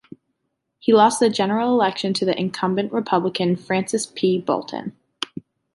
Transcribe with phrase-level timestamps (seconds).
[0.79, 4.39] He lost the general election to incumbent Republican Frances P.
[4.39, 4.97] Bolton.